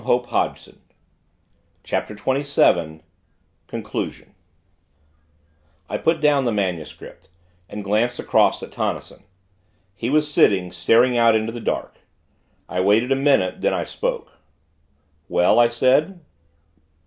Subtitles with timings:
[0.03, 0.09] Somethi"
[1.87, 3.03] That is all XXVII
[3.67, 4.33] CONCLUSION
[5.87, 7.29] I put down the Manuscript,
[7.69, 9.21] and glanced across at Tonnison:
[9.93, 11.99] he was sitting, staring out into the dark.
[12.67, 14.31] I waited a minute; then I spoke.
[15.29, 16.19] "Well?" I said.